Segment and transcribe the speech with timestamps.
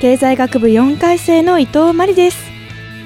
[0.00, 2.48] 経済学部4回生の伊藤真理です。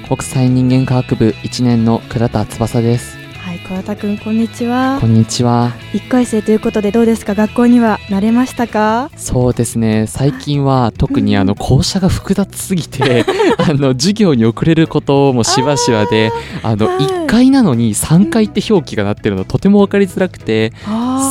[0.07, 3.22] 国際人間科学部1年の倉田翼です。
[3.69, 4.97] はい倉田くんこんにちは。
[4.99, 5.71] こんにちは。
[5.93, 7.33] 1回生ということでどうですか？
[7.33, 9.09] 学校には慣れましたか？
[9.15, 10.05] そうですね。
[10.07, 13.25] 最近は特にあの校舎が複雑すぎて
[13.57, 16.97] あの授業に遅れることもしばしばであのはい。
[17.23, 20.71] 1階なのに3階って表記がなってるのとても分かりづらくて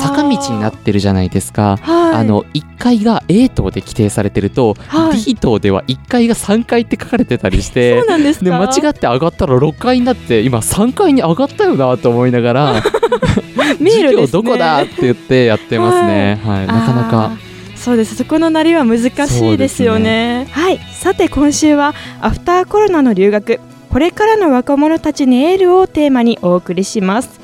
[0.00, 1.78] 坂道になってるじゃないですか。
[1.80, 2.14] はい。
[2.16, 5.20] あの1階が A 棟で規定されてると、はい。
[5.20, 8.44] D 棟では1階が3階って書かれてたりしてそうなんですか？
[8.46, 12.82] で間違って上がったら6階になって今3階に上がったよなと思いながら
[13.78, 16.66] 迷授業路でどこだって言ってやってますね、はい。
[16.66, 17.24] なかなか。
[17.26, 17.52] あー
[17.82, 18.14] そうです。
[18.14, 20.46] そこのなりは難しいですよね。
[20.52, 20.78] はい。
[20.92, 23.58] さて今週はアフターコロナの留学。
[23.90, 27.40] これからの若者たちにエールをテーマにお送りします。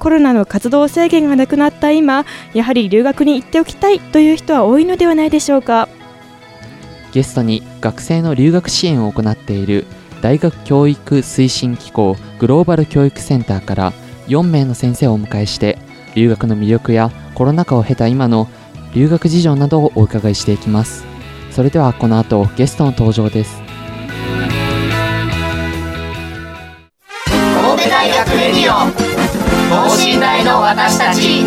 [0.00, 5.88] コロナの活動制限がなくなった今やはり留学に行っておきたいという人は多いのではないでしょうか。
[7.12, 9.86] ゲストに学生の留学支援を行っている
[10.20, 13.92] 大学教育推進機構グローバル教育センターから
[14.28, 15.78] 4名の先生をお迎えして
[16.14, 18.48] 留学の魅力やコロナ禍を経た今の
[18.94, 21.04] 留学事情などをお伺いしていきます。
[21.50, 23.60] それではこの後ゲストの登場です。
[27.26, 28.90] 神戸大学レディオ
[29.68, 31.44] 等身大の私たち。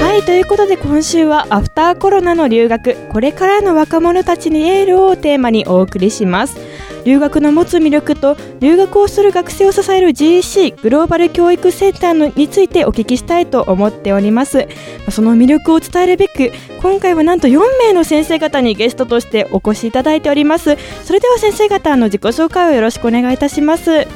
[0.00, 6.69] はいということで今週はアフターコロナの留学これからの若者たちにエールをテーマにお送りします
[7.04, 14.68] 留学の持つ魅力と留学をする学生を支える GEC グローバル教育センターのについてお聞きしたいと思っております。
[15.10, 16.52] その魅力を伝えるべく
[16.82, 20.76] 今回はなんと4名の先生方にゲストとしてお越しいただいております。
[21.04, 24.06] それでは先生方の自己紹介をよろしくお願いいたします。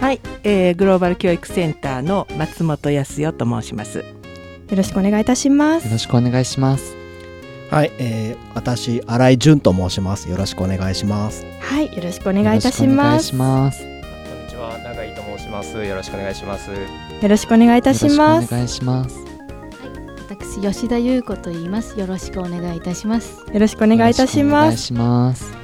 [0.00, 3.98] はい、えー、グローバル教育センターの松本康代と申します。
[3.98, 4.04] よ
[4.76, 5.86] ろしくお願いいたします。
[5.86, 6.99] よろしくお願いします
[7.70, 10.28] はい、えー、私新井純と申します。
[10.28, 11.46] よろしくお願いします。
[11.60, 15.84] はいよろしくお願いいたしますしますこんにちは、永井と申します。
[15.84, 16.70] よろしくお願いします。
[16.72, 19.29] よろしくお願いいたしますお願いします
[20.30, 24.92] 私吉田優子と言いますよろしくお願いいたしますよろしくお願いいたします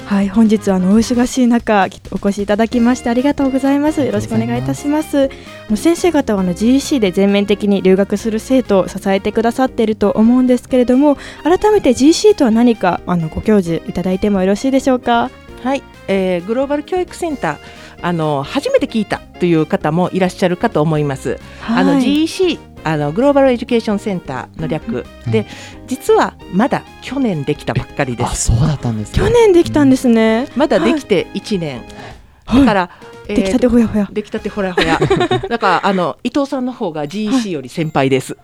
[0.07, 4.05] はい、本日はあのお忙しい中きお越しいただきましてありがとうございます。
[4.05, 5.25] よろしくお願いいたします。
[5.25, 15.29] あの先生方はあの GEC で全面的に留学する生徒を支えてくださっていると思うんですけれども、改めて GEC とは何かあのご教授いただいてもよろしいでしょうか？
[15.65, 17.59] はい、えー、グローバル教育センター
[18.01, 21.41] あの初めて聞いたという方もいらっしゃるかと思います。
[21.67, 25.45] あのはい GEC あのグローバルエデュケーションセンターの略で、
[25.89, 28.53] 実はまだ去年できたばっかりです。
[28.53, 30.47] あそうだったんですね去年できたんですね。
[30.55, 32.91] まだできて1年、はいだから、
[33.27, 34.09] えーできたてほやほや。
[34.13, 35.01] できたてほやほや
[35.49, 38.37] だからあの伊藤さんの方が GEC より先輩です。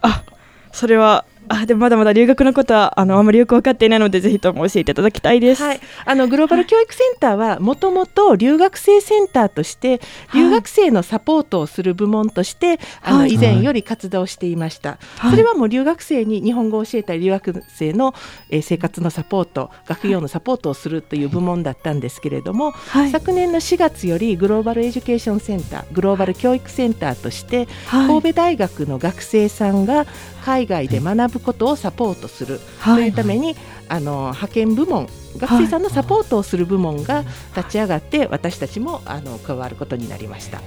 [0.73, 5.63] それはあでもまだまだ留学のことはあのあまりよく分かっていないのでぜひとも教えていただきたいです。
[5.63, 10.01] はい、あのグローバル教育センターはもともと留学生センターとして
[10.35, 13.29] 留学生のサポートをする部門として、あはい。
[13.31, 15.31] の以前より活動していました、はい。
[15.31, 18.15] それはもう留学生に日本語を教えたり留学生の、
[18.51, 23.11] えー生活のサポート学業のサポートをするという部門だったんですけれども、はい。
[23.11, 28.07] 昨年の4月よりグローバルエデュケーションセンターグローバル教育センターとしてはい。
[28.07, 30.07] 神戸大学の学生さんが
[30.45, 32.61] 海外で学ぶことをサポートする。
[32.79, 32.97] はい。
[32.97, 33.57] というために、
[33.89, 37.25] あの派遣部門学生さんのサポートをする部門が
[37.57, 40.61] 立ち上がって私たちもあの加わることになりました。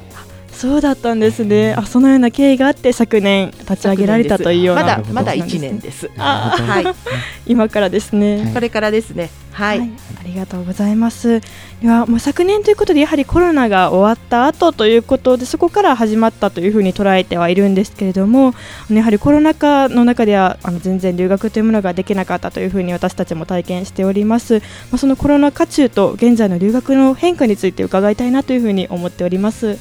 [0.55, 1.73] そうだったんですね。
[1.73, 4.83] あ、そのような経緯があって昨年立ち上げられたというような。
[4.83, 6.09] まだまだ1年です。
[6.15, 8.51] はい、今からですね。
[8.53, 9.29] これからですね。
[9.51, 9.79] はい。
[9.79, 9.89] はい、
[10.21, 11.41] ありがとうございます。
[11.81, 18.53] ではもう昨年ということでやはりコロナが終わった後ということでそこから始まったというふうに捉えてはいるんですけれども、
[18.89, 24.59] やはりコロナ禍の中ではあの全然留学というものができなかったというふうに私たちも体験しております。
[24.91, 29.77] まあ、そのコロナ禍中と現在の留学の変化について伺いたいなというふうに思っております。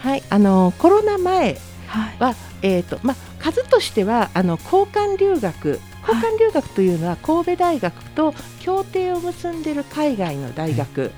[0.00, 2.16] はい、あのコロナ前はい。
[2.18, 5.80] は、えっ、とまあ数としてはあの交換留学
[6.12, 11.12] 交換留学というのは神戸大学と協定を結んでいる海外の大学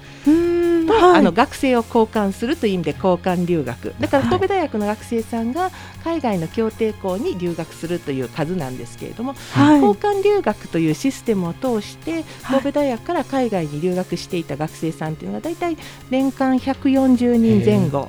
[0.87, 1.19] と、はい。
[1.19, 3.95] あの学生を交換するという意味で交換留学。
[3.99, 4.31] だからはい。
[4.31, 5.71] 神戸大学の学生さんが
[6.05, 9.83] 海外の協定校に留学するという数なんですけれども、はい。
[9.83, 15.77] 交換留学というシステムを通して神戸大学から海外に留学していた学生さんというのが大体
[16.11, 18.09] 年間140人前後、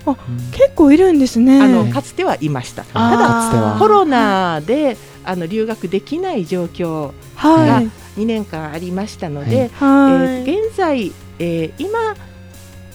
[0.51, 1.61] 結構いるんですね。
[1.61, 2.83] あのかつてはいました。
[2.83, 8.21] ただコロナであの留学できない状況はい。
[8.21, 10.41] 2年間ありましたので、はい。
[10.41, 12.15] えー現在、えー今、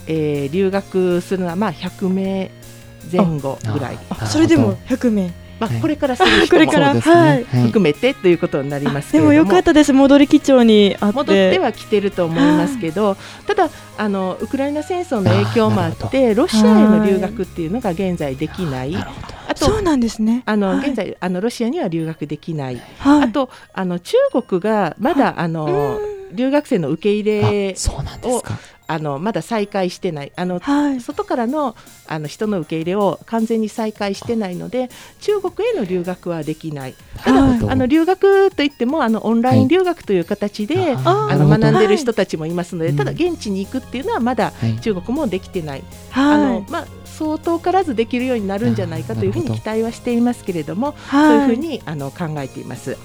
[0.07, 2.51] えー留学するのはまあ100名
[3.11, 5.33] 前後ぐらい、あそれでも100名。
[5.59, 6.67] まあはい、これからする人も
[7.01, 7.45] はい。
[7.45, 9.29] 含めてということになりますけでれども。
[9.29, 9.93] もよかったです。
[9.93, 11.17] 戻り基調にあって。
[11.17, 13.17] 戻ってはきてると思いますけど、
[13.47, 20.43] ただあのウクライナ戦争の影響もあってロシアへの留学っていうのが現在できない、あとそうなんですね。
[20.47, 20.89] あの、はい。
[20.89, 24.17] 現在あのロシアには留学できない、はい、あとあの中
[24.49, 25.99] 国がまだ、あの
[26.33, 28.59] 留学生の受け入れあそうなんですか
[28.91, 30.33] あのまだ再開してない。
[30.35, 31.01] あのはい。
[31.01, 31.77] 外からの
[32.07, 34.89] あの人の受け入れを完全に再開してないので
[35.21, 36.95] 中国への留学はできない。
[37.23, 37.59] ただ、はい。
[37.69, 44.81] あの留学といってもあのオンライン留学という形で、ああの学んでる人たちもいますので、はいただ現地に行くっていうのはまだはい。
[44.81, 46.39] 中国もできてない、あはい。
[46.39, 51.29] のまあ、相当からずできるようになるんじゃないかというふうに期待はしていますけれども、はい。
[51.29, 52.97] そういうふうにあの考えています。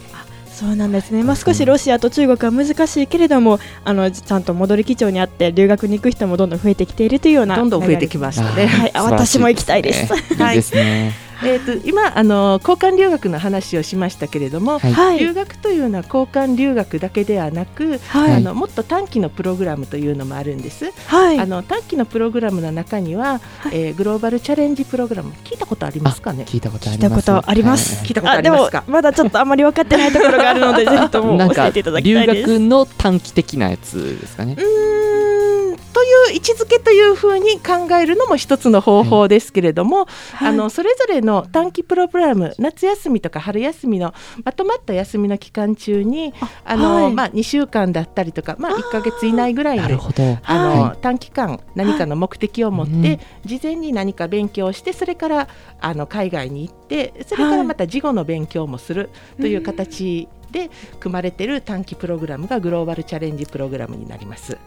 [0.53, 1.23] そうなんですね。
[1.23, 7.55] まあ少しロシアと中国は難しいけれども、あのちゃんと戻り基調にあって留学に行く人もどんどん増えてきているというような。
[7.55, 8.67] どんどん増えてきましたね。
[8.67, 11.13] はいあ私も行きたいです素晴らしいですね
[11.45, 15.19] えー、と今あの交換留学の話をしましたけれども、はいはい。
[15.19, 20.91] 留学というのは交換留学だけではなく、はいあのもっと短期のプログラムというのもあるんです。
[21.07, 21.39] はい。
[21.39, 23.41] あの短期のプログラムの中には、
[23.71, 26.45] えーグローバルチャレンジプログラム聞いたことありますかね？
[26.47, 28.05] 聞いたことありますことあります。
[28.05, 28.81] 聞いたことありますか？
[28.81, 32.49] でもまだちょっとあまり分かってないところがあるのでぜひともなんか教えていただき留たいです。
[32.49, 34.55] 学の短期的なやつですかね？
[34.57, 44.13] うーんという位置づけというふうに考えるのも一つの方法ですけれども、はいあのそれぞれの短期プログラム夏休みとか春休みの
[44.45, 46.33] まとまった休みの期間中に
[46.63, 47.13] あの、はい。
[47.13, 50.37] まあ、2週間だったりとか、まあ、1か月以内ぐらいのなるほど。
[50.43, 55.47] あの、は短期間何かの目的を持って、うん事前に何か勉強してそれから
[55.79, 59.09] あの海外に行ってそれからまた事後の勉強もする
[59.39, 60.69] という形で
[60.99, 64.57] 組まれている短期プログラムがグローバルチャレンジプログラムになります。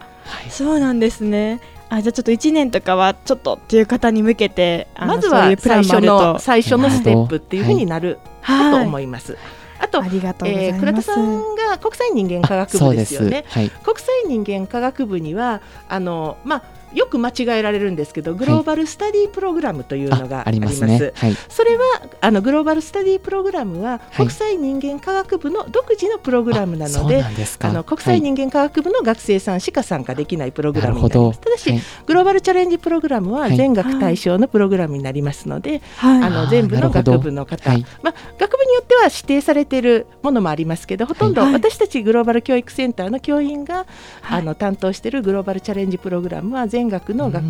[0.50, 1.60] そうなんですね。
[1.88, 9.36] あじゃあちょっと1年とかはちょっとっていう方に向けてまずは最初の最初のステップっていうふうになるかとはい思います。
[9.78, 10.80] あとあ、りがとうございえー。
[10.80, 13.44] 倉田さんが国際人間科学部ですよね。
[13.48, 16.62] はい国際人間科学部にはあの、まあ、
[16.96, 20.80] よく間違えられるんですけどグローバルスタディプログラムというのがああります。
[20.80, 21.12] ますね。
[21.14, 21.34] はい。
[21.48, 21.84] それは
[22.22, 24.26] あのグローバルスタディプログラムははい。
[24.26, 31.40] 国際人間科学部の独自のプログラムなので、あの国際人間科学部の学生さんしか参加できないプログラムになります。
[31.40, 31.80] ただし、はい。
[32.06, 33.56] グローバルチャレンジプログラムははい。
[33.56, 36.22] 全学対象のプログラムになりますので、はい。
[36.22, 37.84] あの全部の学部の方、はい。
[38.02, 41.52] まあ、学部によっては指定されているものもありますけどほとんどはい。
[41.52, 43.86] 私たちグローバル教育センターの教員が、
[44.22, 44.40] はい。
[44.40, 47.44] あの担当しているグローバルチャレンジプログラムは全学の学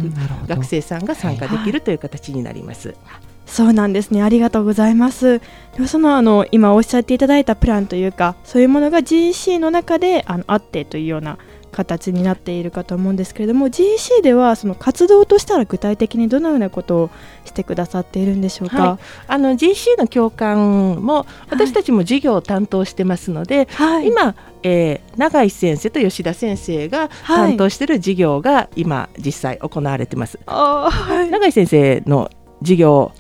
[0.47, 2.95] 学生さんが参加できるという形になります。
[3.47, 4.23] そうなんですね。
[4.23, 5.39] ありがとうございます。
[5.39, 5.45] で
[5.79, 11.39] もそのあの今おっしゃっていただいたプランというか、そういうものが GC の中であのあってというような
[11.77, 17.11] 形になっているかと思うんですけれども、GC ではその活動としたら具体的にどのようなことを
[17.45, 18.83] してくださっているんでしょうか？
[18.83, 24.09] はあの GC の教官も私たちも授業を担当してますので、はい。
[24.09, 30.39] 今、えー永井先生と吉田先生がはい担当している授業が今実際行われてます。
[30.47, 30.91] は
[31.27, 32.31] い永井先生の
[32.61, 33.13] 授業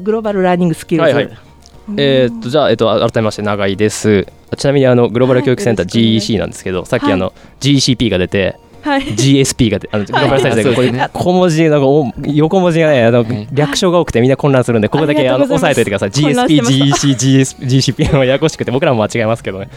[0.00, 1.47] グローバルラーニングスキルズ、はいはい
[1.96, 4.26] えーっとじゃあ、えっと、改めまして永井です。
[4.56, 9.02] ちなみにあのグローバル教育センター GEC なんですけど、さっきあの、GCP が出てはい。
[9.02, 13.48] GSP が出あのグローバルサイズでこね小文字なんかお横文字がねあの、はい。
[13.52, 16.10] 略称が多くてみんな混乱するんでここだけあの押さえておいてください。
[16.10, 19.68] GSP、GEC、GCP のややこしくて僕らも間違えますけどね。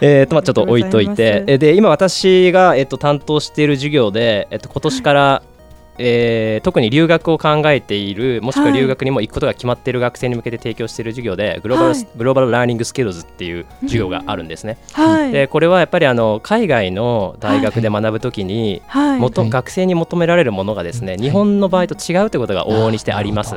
[0.00, 5.42] えーとまあ、ちょっと置いといてで今私が、えっと、担当している授業で、えっと、今年から
[5.98, 12.08] えー特に留学を考えているもしくは留学にも行くことが決まっている学生に向けて提供している授業で、グローバル、はい。
[12.16, 14.78] グローバルラーニングスキルズっていう授業があるんですね。
[14.92, 15.32] はい。
[15.32, 19.20] でこれはやっぱりあの海外の大学で学ぶときに、はい。
[19.20, 19.50] もとはい。
[19.50, 23.54] 学生に求められるものがですね、日本の場合と違うということが往々にしてあります。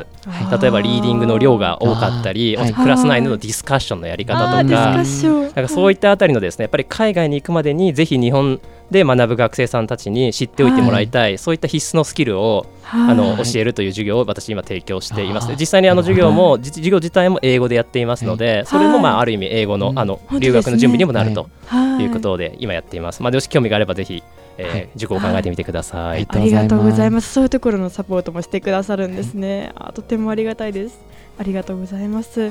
[0.60, 13.10] 例えばリーディングの量が多かったり、クラス内でのディスカッションのやり方とかなんかそういったあたりのですねやっぱり海外に行くまでにぜひ日本で学ぶ学生さんたちに知っておいてもらいたい、そういった必須のスキルをはい。
[13.12, 15.54] あのはい教えるという授業を私今提供しています。
[15.58, 22.04] 実際にあの授業もじ授業自体も英語でやっていますのでそれもまあある意味英語のあの留学の準備にもなるとはい。
[22.04, 23.22] いうことで今やっています。
[23.22, 24.22] まあもし興味があればぜひ
[24.58, 24.88] えーはい。
[24.96, 26.26] 受講を考えてみてください。
[26.28, 27.32] ありがとうございます。
[27.32, 29.72] そういうところのサポートもしてくださるんですね。
[29.76, 30.98] あとてもありがたいです。
[31.38, 32.50] ありがとうございます。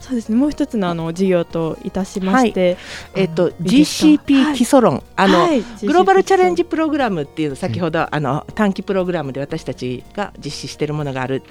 [0.00, 0.36] そうですね。
[0.36, 2.76] もう一つのあの事業といたしまして、
[3.14, 5.62] えっといいですか GCP 基礎論、あの、はい。
[5.82, 11.42] グローバルチャレンジプログラムっていうの先ほど、あの短期プログラムで私たちが実施しているものがある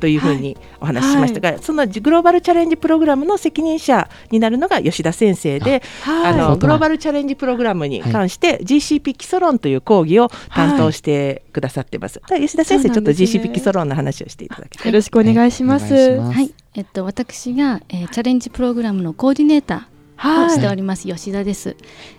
[0.00, 1.40] というふうにお話ししました。
[1.40, 6.32] が、そのグローバルチャレンジプログラムの責任者になるのが吉田先生で、はい。
[6.34, 12.20] あのグローバルチャレンジプログラムに関して GCP 基礎論という講義を担当してくださってます。
[12.28, 14.92] 吉田先生、ちょっと GCP 基礎論の話をしていただきたい。
[14.92, 15.84] よろしくお願いします。
[15.86, 16.38] お願いします。
[16.38, 21.76] はい、えっと私が、えーチャレンジプログラムのコーディネーターをしております、吉田です。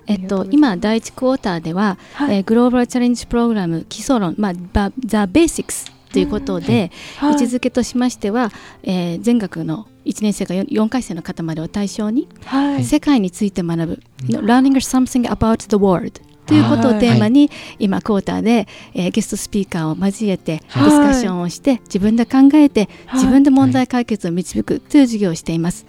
[0.08, 2.38] えっと今第一クォーターでは、はい。
[2.38, 7.32] えーグローバルチャレンジプログラム基礎論まあバ The Basics ということで、はい。
[7.34, 8.50] 位置づけとしましては、
[8.84, 12.84] えー全学の1年生から 4, 回生の方までを対象に、はい。
[12.86, 17.50] 世界について学ぶ、Learning something about the world ということをテーマに、
[17.80, 25.86] 今クォーターで、えーゲストスピーカーを交えてディスカッションをして、自分で考えて自分で問題解決を導くという授業をしています。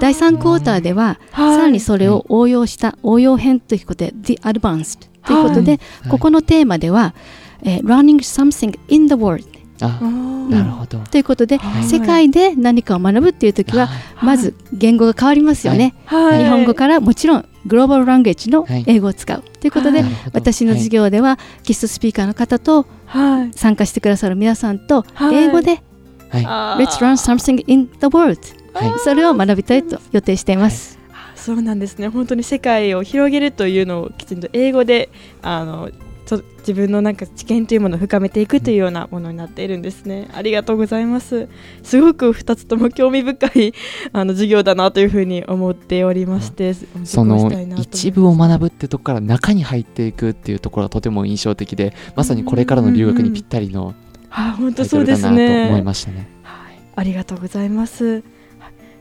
[0.00, 1.56] 第3クォーターでは、はい。
[1.56, 6.10] さらにそれを応用した応用編ということで、The Advanced ということで、はい。
[6.10, 7.14] ここのテーマでは、
[7.62, 9.44] えー Learning something in the world
[9.82, 9.98] あ
[10.50, 10.98] なるほど。
[11.10, 11.84] ということで、はい。
[11.84, 13.88] 世界で何かを学ぶっていう時は、
[14.22, 15.94] まず言語が変わりますよね。
[16.06, 16.44] はい。
[16.44, 18.84] 日本語からもちろんグローバルランゲージのはい。
[18.86, 19.42] 英語を使う。
[19.60, 23.50] ということで、私の授業ではゲストスピーカーの方とはい。
[23.54, 25.36] 参加してくださる皆さんとはい。
[25.36, 25.82] 英語で
[26.30, 26.84] はい。
[26.84, 28.38] Let's learn something in the world
[28.72, 28.98] はい。
[29.00, 30.98] それを学びたいと予定しています。
[31.34, 32.08] そうなんですね。
[32.08, 35.08] 本当に世界を広げるというのをきちんと英語で
[35.42, 40.28] あのと自分のなんか知見というものを深めていくというようなものになっているんですね。
[40.34, 41.48] ありがとうございます。
[41.82, 43.74] すごく2つとも興味深い
[44.12, 53.94] あの授業だなというふうに思っておりましてその一部を学ぶってとこから中に入っていくっていうところがとても印象的でまさにこれからの留学にぴったりの
[54.30, 56.28] タイト当そうですルだなと思いねましたね。
[56.96, 58.04] ありがとうございます。
[58.04, 58.22] はい。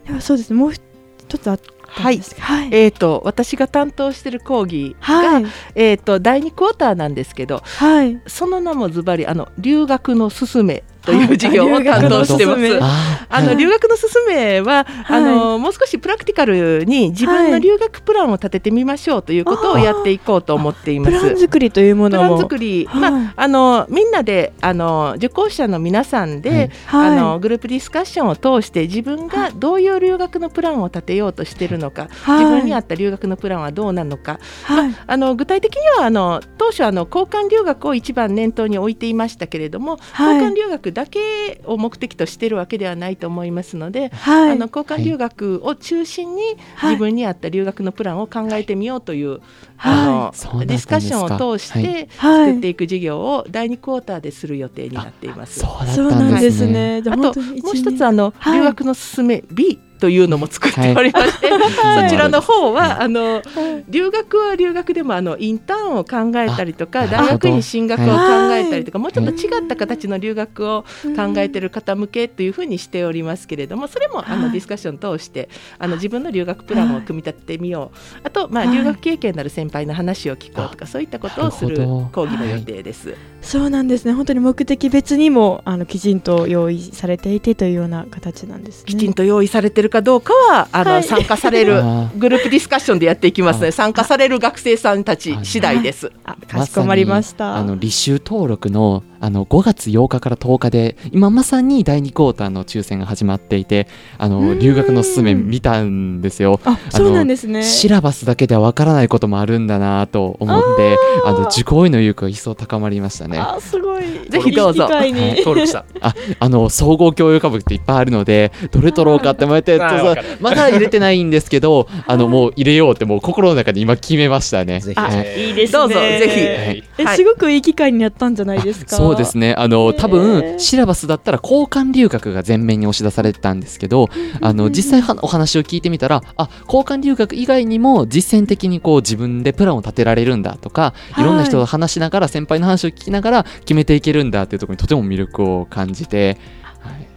[0.08, 0.60] ではそうですね。
[0.60, 1.50] もう一つ
[1.96, 2.70] あったんですがはい。
[2.72, 5.46] えー、と私が担当している講義が、はい。
[5.76, 8.22] えー、と第2クォーターなんですけどはい。
[8.28, 12.62] その名もズバリあの留学のすすめという授業を担当してます。
[12.62, 13.58] 留学のすすめあのはい。
[13.58, 21.42] 留学のすすめは、あのもう少しプラクティカルに自分の留学プランを立ててみましょうということをやっていこうと思っていまプランす。
[21.42, 23.12] 作りというもプラのもン作り、はい。
[23.12, 27.10] まああのみんなであの受講者の皆さんで、はい。
[27.12, 32.46] あのグループディスカッションを通して自分がどういう留学のプランを立てようとしているのか、はい。
[32.46, 34.96] 自分に合った留学のプランはどうなのか、はい。
[35.08, 40.36] あの具体的にはあの当初あの交換留学を一番念頭に置いていましたけれども、はい。
[40.36, 44.52] 交換留学だけを目的としているわけではないと思いますので、はい。
[44.52, 46.92] あの交換留学を中心にはい。
[46.92, 49.40] 自分に合った留学のプランを考えてみようという、はい。
[49.78, 50.06] あ
[50.54, 52.46] のディスカッションを通しはいてはい。
[52.48, 55.62] 作っていく授業を第2クォーターでする予定になっています。
[55.62, 55.68] そ
[56.04, 56.98] うなんんでですすね。
[56.98, 57.34] あともう
[57.76, 58.60] 一つあの、はい。
[58.60, 62.10] 留学のすすめ B というのも作っておりまして、はい。
[62.10, 63.42] そちらの方は、あの
[63.90, 68.12] 留学は留学でもあのインターンを考えたりとかあ大学院進学を考
[68.54, 69.04] えたりとか、はい。
[69.04, 78.78] もうちょっと違った形の留学を考えている方向けというふうにしておりますけれどもそれもあのディスカッション通してあの自分の留学プランを組み立ててみよう、あと、まあ、はい。
[78.78, 81.78] 留学経験のある先輩の話を聞こうとかそういったことをする
[82.12, 83.16] 講義の予定です。
[83.42, 84.14] そうなんですね。
[84.14, 88.86] 本当に目的別にもあのきちんと用意されていてというような形なんですね。
[88.86, 96.12] きちんと用意されてるかどうかはあの、はい参加されるあ グループディスカッションでやっていきますのあで参加される学生さんたち次第です。
[96.24, 97.56] あかしこまりました。
[97.56, 106.60] あの履修登録のあの5月8日から10日で今まさに第2クォーターの抽選が始まっていてあの留学のすすめ見たんですよ。
[106.64, 107.64] あそうなんですね。
[107.64, 113.38] シラバスだけではわからないこともあるんだなと思ってあの受講への意欲が一層高まりましたね。
[113.40, 114.04] あすごい。
[114.30, 115.86] ぜひどうぞいい機会にはい登録した。
[116.02, 119.78] ああの総合教養科目っていっぱいあるのでどれ取ろうかって迷って
[120.40, 124.80] まだ入れてないんですけど あのもう入れようってもう心の中で今決めましたね。
[124.80, 125.80] ぜひあはいいいですね。
[125.80, 129.09] どうぞぜひえはいはいすごくいい機会になったんじゃないですか？
[129.10, 129.56] そうですね。
[129.58, 134.08] あの多分シラバスだったら交換留学が前面に押し出されてたんですけど
[134.42, 146.38] あの実際はお話を聞いてみたらあ交換留学以外にも実践的にこう自分でプランを立てられるんだとかいろんな人と話しながら先輩の話を聞きながら決めていけるんだっていうところにとても魅力を感じて。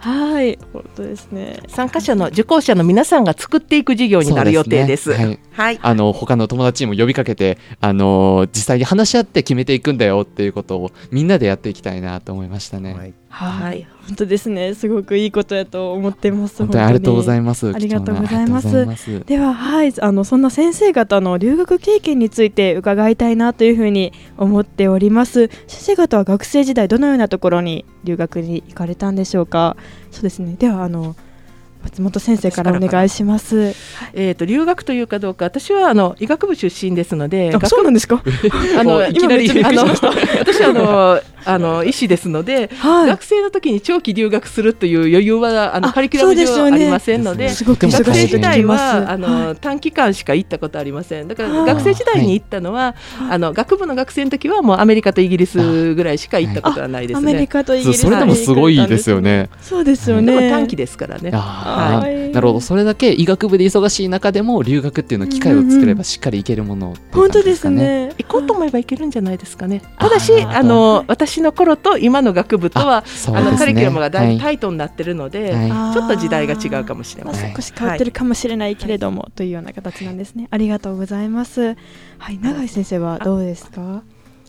[0.03, 1.61] はいはい、本当ですね。
[1.69, 5.03] 参加者の受講者の皆さんが作っていく事業になる予定です。
[5.05, 5.79] そうですねはい。
[5.81, 12.93] あの他の友達にも呼びかけて、あの実際に話し合って決めていくんだよっていうことをみんなでやっていきたいなと思いましたね。
[12.93, 14.75] はいはい、本当ですね。
[14.75, 16.57] すごくいいことやと思ってます。
[16.59, 17.73] 本当にありがとうございまます。
[17.73, 25.47] ありがとうございます貴重なありがとうございますでは、はい、あのそんな先生方の留学経験について伺いたいなというふうに思っております。
[25.47, 29.75] 先生方は学生時代どのようなところに留学に行かれたんでしょうか？
[30.11, 30.55] そうですね。
[30.57, 31.15] ではあの
[31.83, 33.73] 松本先生からお願いします。
[34.13, 38.23] えっ、と留学というかどうか、私はあの医学部出身ですので、あ、そうなんですか？
[38.79, 39.83] あの いきなりあの
[40.39, 43.07] 私はあのあの医師ですので、はい。
[43.09, 47.49] 学生の時に長期留学するという余裕はあのあカリキュラムそうですよね上ありませんので。
[47.49, 48.63] すごくでも学忙しい生時代。
[48.65, 52.95] はあの、短期間しか行ったことありませんだからはい学生時代に行ったのは、
[53.29, 57.47] あの学部の学生の時はもうアメリカとイギリスぐらいしか行ったことはないですアメリね。
[57.47, 59.49] カとイギリスそれでもすごいですよね。
[59.61, 60.33] そうですよでね。
[60.35, 61.31] も短期ですからね。
[61.33, 68.07] あはいーなるほどそれだけ医学部で忙しい中でも留学っていうの機会を作ればしっかり行けるものっていう本当ですね。
[68.07, 68.13] ね。
[68.17, 69.81] 行こうと思えば行けるんじゃないですかね。
[69.99, 77.43] ただし、あの私の頃と今の学部とは、そうですねあのカリキュラムがだいぶタはいイトになってるので、はいちょっと時代が違うかもしれません。
[77.51, 80.47] まあ、少し変わってるかもしれないけれども、というような形なんですね。
[80.49, 81.75] ありがとうございます。
[82.17, 84.03] はい、永井先生はどうですか？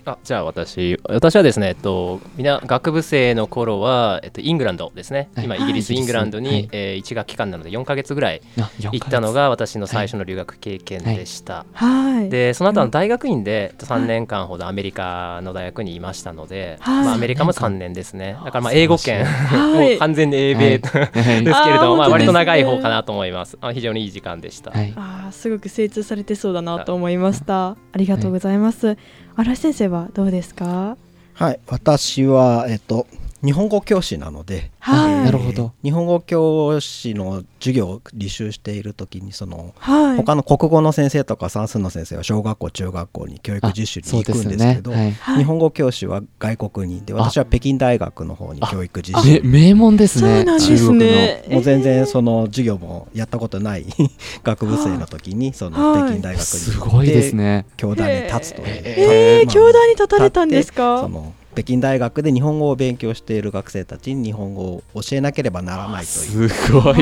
[0.06, 5.44] あじゃあ私私はですね、えっと、みんな学部生の頃は、えっと、イングランドですね、はい。
[5.46, 6.68] 今イギリス、はいイングランドに、はい。
[6.72, 8.42] えー1学期間なので4か月ぐらい
[8.80, 11.66] 行ったのが私の最初の留学経験でした。
[11.72, 12.28] はい。
[12.28, 17.04] でその後あの大学院でえっと3年間ほどアメリカの大学にいましたので、はい。
[17.04, 18.36] まあ、アメリカも3年ですね。
[18.44, 21.44] だからまあ英語圏、はいもう完全に英米、はい。
[21.44, 23.58] ですけれども、まあ、割と長い方かなと思います。
[23.60, 24.92] あ非常にいい時間でした、はい。
[24.96, 27.70] ああ、すごく精通されてそうだなと思いました。
[27.70, 28.96] ありがとうございます。
[29.36, 30.96] 荒井先生はどうですか？
[31.34, 33.06] はい、私は、えっと、
[33.44, 40.16] 日本語教師なので、はいえーなるほど日本語教師の授業を履修しているときにその、はい。
[40.16, 50.94] 他の国語の先生とか算数の先生は小学校中学校に教育実習に行くんですけどねはい日本語教師は外国にで私は北京大学の方に教育実習め名門ですね中国の。
[50.94, 51.44] ね。
[51.48, 53.86] もう全然その授業もやったことない
[54.44, 57.66] 学部生の時にそのはい北京大学にすごいですね。
[57.76, 61.08] 教壇に立つという、えー、まあ教壇に立たれたんですそか。
[61.08, 66.94] の北京大学で日本語を勉強している学生たちに日本語を教えなければならないというすごい。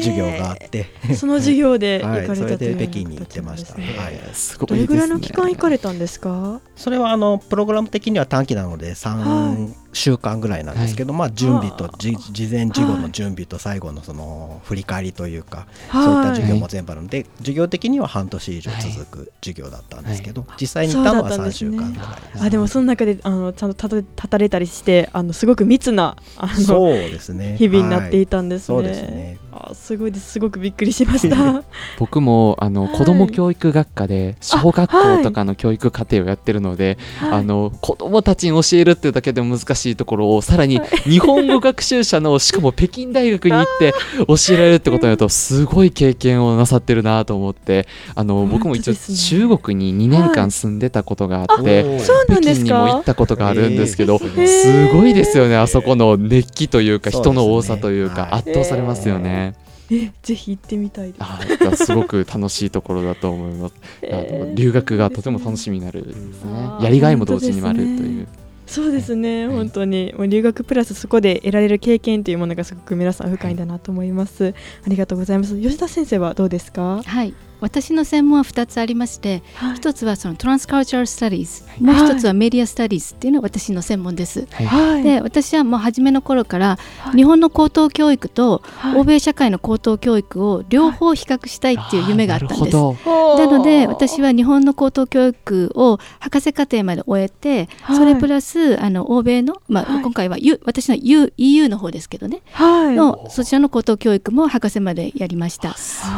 [0.00, 3.84] 授業があって、その授業で行はい、かそれたという北京に行ってました、はい、
[4.32, 4.86] すごいですね。
[4.86, 6.60] どれぐらいの期間行かれたんですか？
[6.76, 22.08] それはあのプログラム的には短期なので3週間ぐらいなんですけど、まあ準備とじ事前事後の準備と最後のその振り返りというか、そういった授業も全部あるので授業的には半年以上続く授業だったんですけど、実際に行ったのは3週間ぐらい。
[22.32, 27.56] ですあでもその中であのちゃんと立たれたりしてあのすごく密なあのそうですね。
[27.56, 28.76] 日々になっていたんですね。
[28.76, 28.84] はい。
[28.84, 30.32] そうですねあすごいです。
[30.32, 31.64] すごくびっくりしました。
[31.98, 32.98] 僕もあのはい。
[32.98, 43.94] 子ども教育学科で小学校とかの教育課程をやってるので、あの子どもたちに教えるっていうだけでも難しいところをさらに 日本語学習者のしかも北京大学に行って
[44.26, 53.04] 教えられるってことになるとすごい経験をなさってるなと思ってあの僕も一応中国に2年間住んでたことがあって、そうなんです北京にも行かっ。
[53.04, 54.46] たことがあるんですけど、えー。
[54.46, 55.56] すごいですよね。
[55.56, 58.30] あそこの熱気というか人の多さというか、はい。
[58.40, 59.45] 圧倒されますよね。
[59.90, 61.22] えぜひ行ってみたいです。
[61.22, 63.74] あすごく楽しいところだと思います。
[64.10, 68.26] あの留学がとても楽しみになるですねやりがいも同時にもあるという。
[68.66, 74.54] そうですね、はい本当にもう留学プラスそこで得られる経験というものがすごく皆さん深いんだなと思います。
[74.84, 75.56] ありがとうございます。
[75.60, 77.00] 吉田先生はどうですか？
[77.04, 79.76] はい私の専門は2つありましてはい。
[79.76, 84.46] 一つはそのトランスカルチャル・スタディーズもう一つはメディア・スタディーズっていうのが私の専門です。
[84.50, 84.66] はい。
[84.66, 85.02] はい。
[85.02, 87.16] で私はもう初めの頃からはい。
[87.16, 92.76] 日本の高等教育とはい欧米社会の高等教育を両方比較したいっていう夢があったんです。
[92.76, 97.96] なので私は日本の高等教育を博士課程まで終えて、はい。
[97.96, 100.02] それプラスあの欧米の、まあはい。
[100.02, 102.94] 今回は、U、私の U EU の方ですけどね、はい。
[102.94, 105.74] のそちらの高等教育も博士までやりました。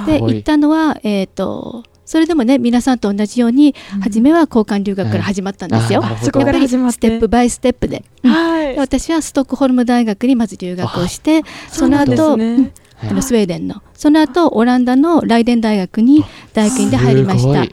[0.07, 1.85] で行ったのは、えー、と。
[2.05, 6.01] それでもね皆さんと同じように、初めは交換留学から始まったんですよ。
[6.01, 6.95] はいあなるほどそこから始まって。
[6.95, 8.03] ステップバイステップで。
[8.23, 8.31] うん。
[8.31, 8.75] はい。
[8.75, 8.81] で。
[8.81, 12.73] 私はストックホルム大学にまず留学をしてその後、ね。
[13.01, 13.83] あのスウェーデンの。
[13.95, 17.65] その後オランダのライデン大学に大学院で入りました。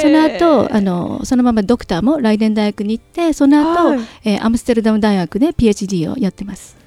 [0.00, 4.00] その後あのそのままドクターもライデン大学に行ってその後、はい。
[4.24, 6.83] えーアムステルダム大学で PhD をやってます。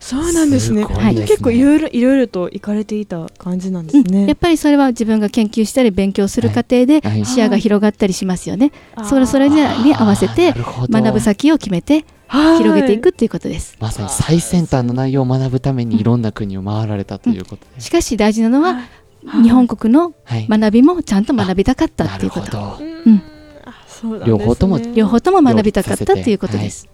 [0.00, 0.82] そうなんですね。
[0.82, 1.78] すごい結構いろい。
[1.78, 4.26] ろいろいろと行かれていた感じなんですね、うん。
[4.26, 7.24] やっぱりそれは自分が研究したり勉強する過程ではい。
[7.24, 8.72] 視野が広がったりしますよね。
[8.96, 9.04] あー。
[9.04, 10.54] それそれにに合わせて
[10.90, 12.58] 学ぶ先を決めてはい。
[12.58, 13.76] 広げていくっていうことです。
[13.78, 17.80] まさに最先端の内容を学ぶためにいろんな国を回られたということで。
[17.80, 17.86] す。
[17.86, 18.74] しかし大事なのは
[19.26, 19.42] はい。
[19.42, 20.46] 日本国のはい。
[20.48, 22.46] 学びもちゃんと学びたかったなっていうこと。
[22.46, 22.84] るほど。
[23.06, 23.22] うん。
[24.24, 26.88] 両方とも両方とも学びたかったっていうことです。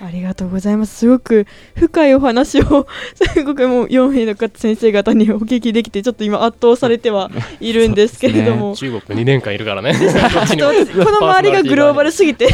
[0.00, 0.96] ありがとうございます。
[0.96, 8.74] すごく深いお話を、 すごくもう4名の方先生方にお聞きできて、ちょっと今圧倒されてはいるんですけれども。
[8.76, 9.94] 中国2年間いるからね。
[9.96, 12.48] この周りがグローバルすぎて。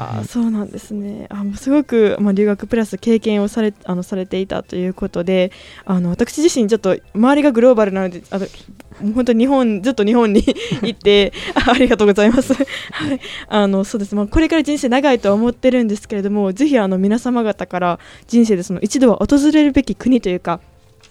[0.00, 1.26] あそうなんですね。
[1.28, 5.52] あもうすごく、まあ、留学プラス経験をされあのされていたということで
[5.84, 8.46] あの私自身ちょっと周りがグローバルなのであの
[9.14, 10.42] 本当に日本ずっと日本に
[10.82, 12.62] 行って あありがとうございます、 は
[13.12, 20.60] い、あのそうです、まあ、これから人生長いとは思ってるんですけれどもぜひあの皆様方から人生でその一度は訪れるべき国というか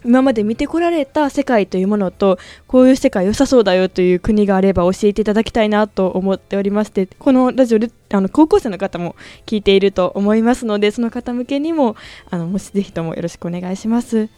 [0.05, 11.95] 今まで見てこられた世界というものとこういう世界良さそうだよという国があれば教えていただきたいなと思っておりましてこのラジオであの高校生の方も聞いていると思いますのでその方向けにも
[12.29, 14.29] あのもしぜひともよろしくお願いします。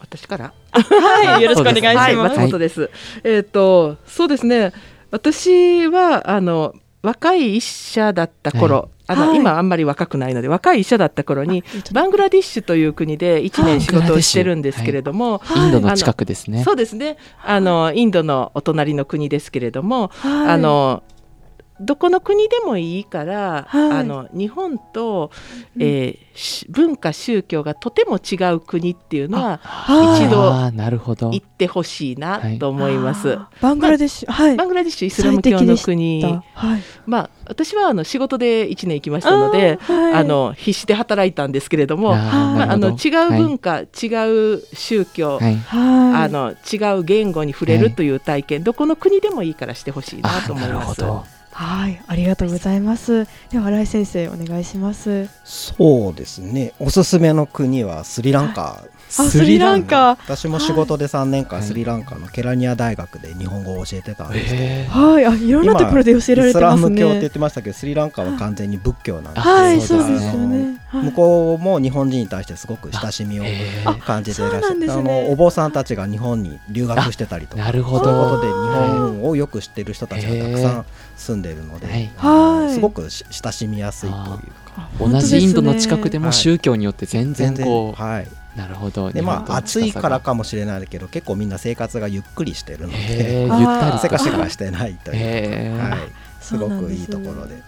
[0.00, 0.52] 私から？
[0.72, 2.38] はい、 よろしくお願いしはい、ます。
[2.38, 2.90] 松本です。
[3.24, 4.72] えっ、と、そうですね。
[5.10, 16.62] 私は、あの、若い医者だった頃、あの、はい今あんまり若くないので、若い医者だった頃に、バングラディッシュという国で1年仕事をしてるんですけれども、インドの近くですね。
[16.62, 17.16] そうですね。
[17.42, 21.02] あの、インドのお隣の国ですけれども、はいあの、
[21.80, 25.30] どこの国でもいいから、はいあの日本と、
[25.78, 31.30] えーし文化宗教がとても違う国っていうのははい一度あーなるほど。
[31.30, 33.32] 行ってほしいなと思います。
[33.34, 34.56] あーバングラデシュ、はい。
[34.56, 36.82] バングラディッシュイスラム教の国、はい。
[37.06, 45.56] まあ私はあの仕事で1年行きましたので、あーはいあの必死で働いたんですけれども、まあ、あの違う文化、違う宗教、はい。
[45.56, 46.22] はい。
[46.24, 51.37] あの違う言語に触れるという体験、どこの国でもいいからしてほしいなと思います。
[51.58, 53.26] はい、ありがとうございます。
[53.50, 55.28] では新井先生お願いします。
[55.42, 56.72] そうですね。
[56.78, 58.84] おすすめの国はスリランカ。
[58.84, 60.10] あスリランカ。
[60.10, 61.68] 私も仕事で3年間はい。
[61.68, 67.30] スリランカのケラニア大学で日本語を教えてたんですけど、へはい、あいろんなところで教えられイスてますラム教って言っね。
[67.30, 70.80] てましたけどスリランカは完全に仏教なんではい、そううですすよね。
[70.86, 71.04] はい。
[71.06, 73.44] 向こうも日本人に対してすごく親しみを
[74.06, 75.02] 感じていらっしゃそうなんる、あですね。
[75.26, 78.42] のお坊さんたちが日本に留学してたりとかなるほそういうことど。
[78.42, 80.86] で日本をよく知ってる人たちがたくさん
[81.18, 82.72] 住んでいるので、はい。
[82.72, 84.22] すごくし親しみやすいという
[84.70, 84.88] か。
[84.98, 88.28] 同じインドの近くではいも宗教によって全然こう、はい。
[88.56, 89.12] なるほど。
[89.12, 95.98] でまあ暑いからかもしれないけど結構みんな生活がゆっくりしてるのでゆったりとせかせかしてないというか、はい、
[96.40, 97.62] すごくいいところで。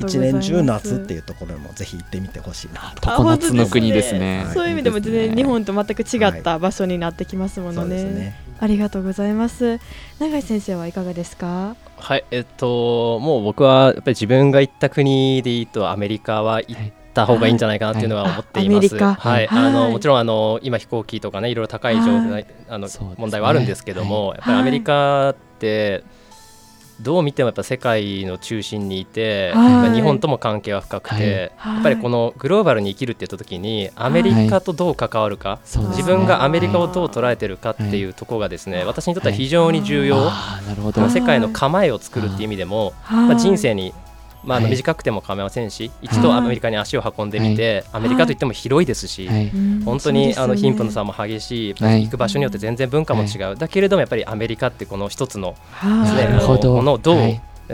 [0.00, 3.10] 一年中夏っていうところもぜひ行ってみてほしいなと。
[3.16, 4.46] 常夏の国ですね。
[4.52, 8.36] そういう意味でも全然日本と全く違ったは場所になってきますものね。
[8.60, 9.80] ありがとうございます。
[10.18, 11.76] 永井先生はいかがですか？
[11.96, 16.76] はい、えっと、もう僕はやっぱり自分が行った国でいいとアメリカは行っ
[17.14, 18.96] た方がいいんじゃないかなっていうのは思っています。
[18.96, 26.04] はいあのもちろんあの今飛行機とかねいろいろ高い状態、はあの問題はあるんですけども、やっぱりアメリカって
[27.00, 29.94] どう見てもやっぱ世界の中心にいて、はい。
[29.94, 31.74] 日本とも関係は深くて、はい。
[31.74, 35.96] やっぱりこのグローバルに生きるって言った時にアメリカとどう関わるか、そうですね。
[35.98, 40.30] 自分がアメリカをどう捉えてるかっていうところがですね、私にとっては非常に重要。
[41.10, 43.28] 世界の構えを作るっていう意味でも、はい。
[43.28, 43.92] まあ、人生に、
[44.44, 44.70] まあ、あのはい。
[44.72, 49.50] 短くても構いませんし、一度アメリカに足を運んでみて、アメリカといっても広いですし、はい。
[49.84, 52.04] 本当に、あの貧富の差差も激しい、はい。
[52.04, 55.56] 行く場所によって全然文化も違う、だけれどもやっぱりアメリカってこの一つので
[56.08, 56.72] すね、なるほど。
[56.72, 57.18] あのものをどう、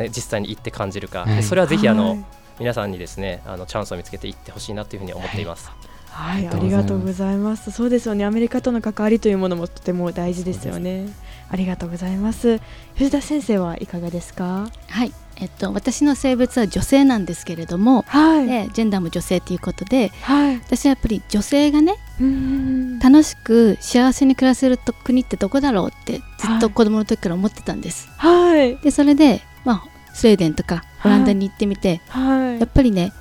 [0.08, 1.36] 実際に行って感じるか、はい。
[1.36, 2.24] でそれはぜひあの、はい
[2.60, 5.70] 皆さんにですねあのチャンスを見つけていってほしいなというふうに思っています。
[6.10, 7.70] はい、ありがとうございます。
[7.70, 8.26] そうですよね。
[8.26, 11.06] アメリカとの関わりというものもとても大事ですよね。
[11.48, 12.60] ありがとうございます。
[12.96, 14.68] 藤田先生はいかがですか？
[14.88, 18.46] はい、えっと私の性別は女性なんですけれども、はい。
[18.46, 20.56] でジェンダーも女性ということで、はい。
[20.56, 28.08] 私はやっぱり女性がねうん楽しく幸せに暮らせると国ってどこだろうってずっと子供の時から思ってたんです。
[28.18, 28.76] はい。
[28.76, 32.60] でそれで、まあ、スウェーデンとかオランダに行ってみて、はい。
[32.60, 33.12] やっぱりね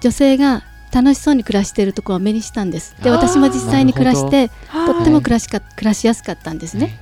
[0.00, 2.94] 女性が楽しそうに暮らしているところを目にしたんです。
[3.02, 7.00] で私も実際に暮らしてはいとっても暮らしか暮らしやすかったんですね。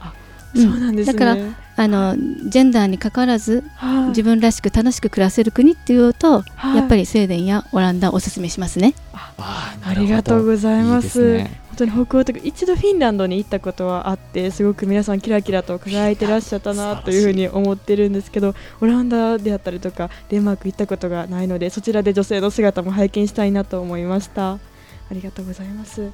[0.55, 1.19] そうなんですね。
[1.19, 1.37] だから
[1.75, 4.09] あのジェンダーに関わらずはい。
[4.09, 6.77] 自分らしく楽しく暮らせる国っていうと、はい。
[6.77, 8.95] やっぱりスウェーデンやオランダをおすすめしますね。
[9.13, 11.07] ありがとうございます。
[11.07, 11.63] いいですね。
[11.73, 24.53] 本当に北欧とか一度フィンランドに行ったことはあってすごく皆さんキラキラと輝いてらっしゃったなというふうに思ってるんですけどオランダであったりとかデンマーク行ったことがないのでそちらで女性の姿も拝見したいなと思いました。
[24.53, 24.59] あ
[25.13, 26.11] りがとうございます。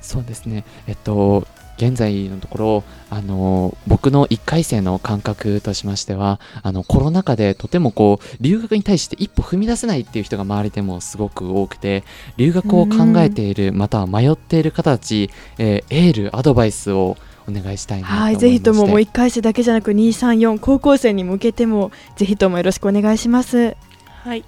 [0.00, 0.64] そうですね。
[0.86, 12.04] えっと現在のところ、あの、僕の1回生の感覚としましては、あの、コロナ禍でとてもこう、留学に対して一歩踏み出せないっていう人が周りでもすごく多くて、
[12.36, 17.16] 留学を考えている、または迷っている方たち、えー、エール、アドバイスを
[17.48, 23.76] お願いしたいなと思いまはい、ぜひとももう1回生だけじゃなく2、3、4高校生に向けてもぜひともよろしくお願いします。
[24.24, 24.44] はい。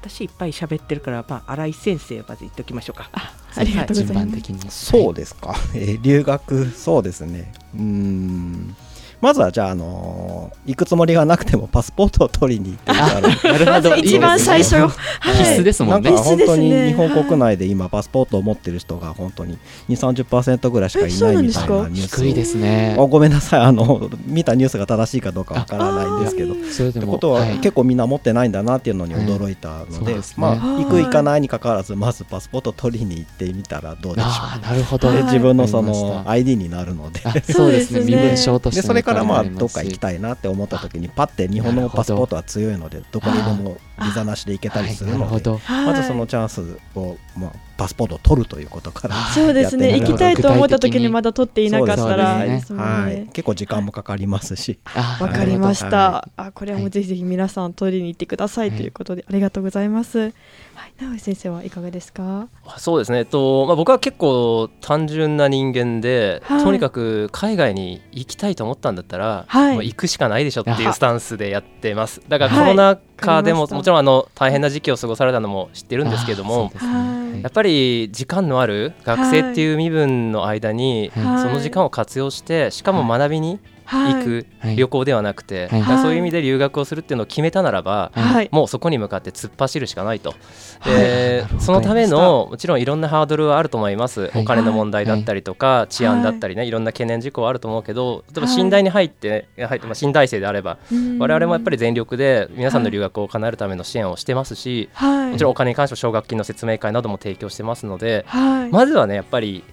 [0.00, 3.10] 私いっぱい喋ってるから、まあ、新井先生まず言っておきましょうか。
[3.12, 4.14] ありがとうございます。
[4.14, 4.70] 順番的に。
[4.70, 8.76] そうですか、えー留学そうですねうーん
[9.20, 13.20] まずはじゃあ、あのー行くつもりがなくてもパスポートを取りに行ってみたら。
[13.22, 13.96] なるほど。
[14.04, 14.90] 一番最初、は
[15.22, 16.10] 必須ですもんね。
[16.10, 16.22] なんか。
[16.22, 19.56] 本当に日本国内で今パスポートを持ってる人が本当に
[19.88, 22.96] 2、30%ぐらいしかいないみたいなニュース低いですね。
[22.98, 23.06] あ。
[23.06, 23.60] ごめんなさい。
[23.60, 26.52] あの見たニュースが正しいかどうかわからないんですけど。
[26.52, 27.54] ってことは、はい。
[27.60, 30.34] 結構みんな持ってないんだなっていうのに驚いたので,、そうですね。
[30.36, 30.84] まあはい。
[30.84, 35.08] 行く行かないにかかわらずまずパスポート取りに行ってみたらどうでしょああ、なるほど。
[35.08, 37.22] うで自分のその ID になるので。
[37.24, 38.00] あそうですね。
[38.00, 45.50] 身分証としてのでそれからまあどっか行きたいなって思った時にパッて日本のパスポートは強いのでどこにでもビザなしで行けたりするので。
[45.68, 52.46] まずそのチャンスを、まあ、パスポートを取るということからそうですね、行きたいと思った時にまだ取っていなかったらね。
[52.58, 53.14] ですもんはい。
[53.14, 53.30] ね。
[53.32, 54.80] 結構時間もかかりますし。
[54.94, 56.28] あわかりましはた。
[56.36, 60.18] あ、これはもうぜひぜひ皆さん取りに行ってくださいということで、ありがとうございます。
[60.18, 62.48] はい、直江先生はいかがですか？
[62.78, 66.64] そうですね、えっとまあ、僕は結構単純な人間で、はい。
[66.64, 69.74] とにかく海外に行きたいと思ったんだったら、はい。
[69.74, 72.20] もう行くしかないでしょっていうスタンスでやってます。
[72.28, 73.76] だからはいコロナ禍でも、わかりました。
[73.76, 76.54] もちろんあの大変な時期を過ごされたのも知ってるんですけども。
[76.54, 76.92] あーそうですね。
[76.92, 81.42] はいやっぱり時間のある学生っていう身分の間に、はい。
[81.42, 84.76] その時間を活用してしかも学びにはい行くはい。
[84.76, 85.98] 旅行ではなくて、はい。
[85.98, 88.48] そういう意味で留学をするっていうのを決めたならば、はい。
[88.52, 90.34] もうそこに向かって突っ走るしかないと、
[90.80, 90.94] はい。
[90.94, 94.42] でそのためのもちろんいろんなハードルはあると思います、はい。
[94.42, 100.78] お金の問題だったりとか、治安だったりね、い、ろんな懸念事項はあると思うけど例えば信大に入って、入ってまあ、信大生であれば
[101.18, 105.30] 我々もやっぱり全力で皆さんの留学を叶えるための支援をしてますし、はい。
[105.30, 108.70] もちろんお金に関しては奨学金の説明会なども提供してますので、はい。
[108.70, 109.64] まずはねやっぱり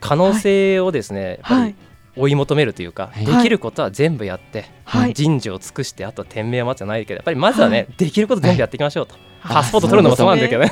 [0.00, 1.74] 可能性をですね、やっぱりはい。
[2.16, 3.26] 追い求めるというか、はい。
[3.26, 5.14] できることは全部やって、はい。
[5.14, 9.56] 人事を尽くしてあとは天命を待つじゃないけどやっぱりまずはね、できること全部やっていきましょうと、はい。
[9.56, 10.70] パスポート取るのもそうなんだけどね。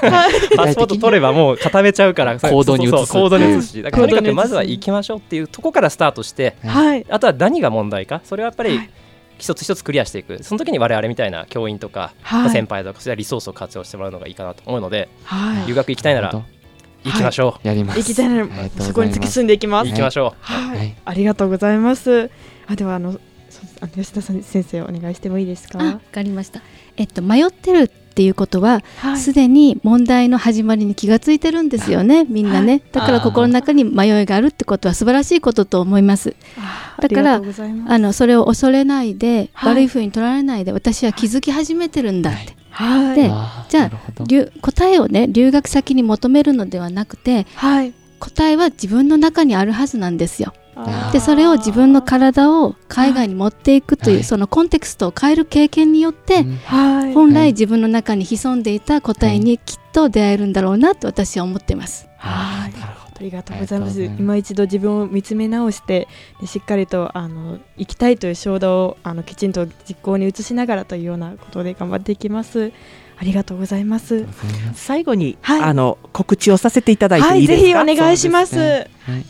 [0.56, 3.82] パスポート取ればもう固めちゃうから行動に移す行動に移すし。
[3.82, 7.06] だからとにかくまずは行きましょうっていうところからスタートしてはい。
[7.08, 8.90] あとは何が問題かそれはやっぱりはい。
[9.38, 10.40] 一つ一つクリアしていく。
[10.44, 12.50] その時に我々みたいな教員とか、はい。
[12.50, 15.66] 先輩とかリソースを活用してもらうのがいいかなと思うのではい。
[15.66, 16.42] 留学行きたいなら
[17.04, 17.98] 行きましょどやります。
[17.98, 19.90] 行きたいならありがとうございますそこに突き進んでいきう、ます。
[19.90, 22.30] 行きましょう、はい、はいありがとうございます。
[22.66, 23.18] あではあの
[23.94, 25.80] 吉田さん先生お願いしてもいいですか？
[25.80, 26.62] あわかりました。
[26.96, 32.82] えっと迷ってるっていうことははいすでに問題の始まりに気がついてるんですよね、みんなね。
[32.92, 36.36] だから心の中に迷いがあるってことは素晴らしいことと思います。
[36.58, 42.38] あだからありがとうございますあのそれを恐れないで、はい悪い風に取られないで私は気づき始めてるんだって。
[42.38, 42.56] はい
[43.14, 47.92] であーじゃあ答えをね留学先に求めるのではなくてはい。
[48.18, 50.54] 答えは自分の中にあるはずなんですよ。
[51.12, 57.12] でそれを自分の体を海外に持っていくという、はいそのコンテクストを変える経験によって、うんはい。
[57.14, 62.06] 本はい来自分の中に潜んでいた答えにきっと出会えるんだろうなと私は思ってます。
[62.16, 62.72] はい。
[63.22, 64.00] ありがとうございます。
[64.00, 66.08] ます今一度自分を見つめ直して、
[66.40, 72.72] でしっかりとあの行きたいという衝動をあのきちんと実行に移しながらというようなことで頑張っていきます。
[73.16, 74.26] ありがとうございます。
[74.74, 77.84] 最後に、はいあの告知をさせていただいはいい、ていですか？
[77.84, 78.54] ぜひお願いします。
[78.54, 79.24] すねはい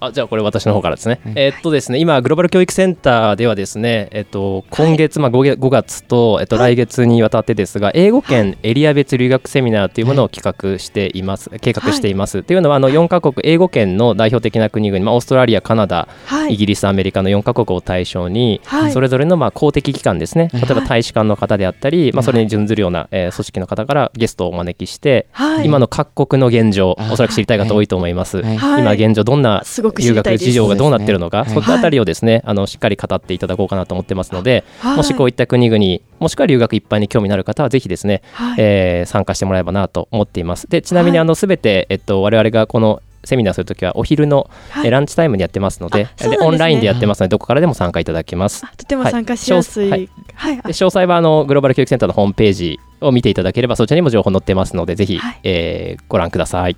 [0.00, 6.74] あじゃあこれ私の方からですね、はいえーっとですね今グローバル教育センターではですねえっと今月、まあ 5, 月5月とえっとはい。
[6.74, 16.54] 来月にわたってですが、英語圏エリア別留学セミナーというものを企画しています、計画しています、というのはあの4カ国英語圏の代表的な国々、まあ、オーストラリアカナダ、はい。
[16.54, 18.92] イギリスアメリカの4カ国を対象に、はい。
[18.92, 20.50] それぞれのまあ公的機関ですね。
[20.52, 25.66] 例えば大使館の方であったり、まあ、それに準ずるような、えー組織の方からゲストをお招きして、はい。
[25.66, 28.56] 今の各国の現状おそらく知りたい方多いと思います、はい。
[28.56, 28.82] はい。
[28.82, 34.96] 今現状どんな留学事情がどうなってるのか、そねそういったあたりをですね、あのしっかり語っていただこうかなと思ってますので、はい。
[34.96, 38.56] もしこういった国々、もしくは留学一般に興味のある方は、ぜひですね、はい。
[38.58, 40.68] えー参加してもらえばなと思っています。
[40.68, 41.22] で、ちなみにはい。
[41.22, 44.50] あのすべて、えっと、我々がこのセミナーするときはお昼の、
[44.84, 48.64] ランチタイムにやってますのででオンラインでやってますのでどこからでも参加いただけます。
[48.64, 49.90] あとても参加しやすい。
[49.90, 50.08] はい。
[50.34, 50.56] はい。
[50.56, 56.76] で詳細はあのグローバル教育センターのホームページを見ていただければそちらにも情報載ってますのでぜひ、はいえーご覧ください。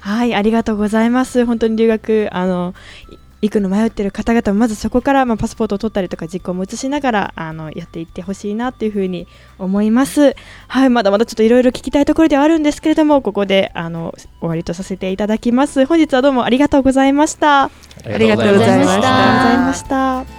[0.00, 1.44] はい、ありがとうございます。
[1.46, 2.74] 本当に留学あの
[3.10, 9.28] い行くの迷ってる方々もまずそこからまあパスポートを取ったりとか実行も移しながらあのやっていってほしいなというふうに
[9.58, 10.34] 思います。
[10.66, 15.86] はい、まだまだちょっといろいろ聞きたいところではあるんですけれども、ここであの終わりとさせていただきます。
[15.86, 17.64] 本日はどうもありがとうございました。
[17.64, 17.70] あ
[18.18, 20.37] りがとうございましたありがとうございました。